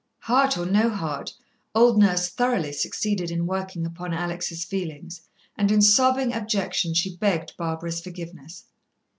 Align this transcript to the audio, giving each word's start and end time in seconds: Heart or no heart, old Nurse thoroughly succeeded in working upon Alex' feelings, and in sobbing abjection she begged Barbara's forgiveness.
Heart 0.21 0.57
or 0.57 0.65
no 0.65 0.89
heart, 0.89 1.31
old 1.75 1.99
Nurse 1.99 2.27
thoroughly 2.29 2.73
succeeded 2.73 3.29
in 3.29 3.45
working 3.45 3.85
upon 3.85 4.15
Alex' 4.15 4.65
feelings, 4.65 5.21
and 5.55 5.71
in 5.71 5.79
sobbing 5.79 6.33
abjection 6.33 6.95
she 6.95 7.15
begged 7.15 7.55
Barbara's 7.55 8.01
forgiveness. 8.01 8.63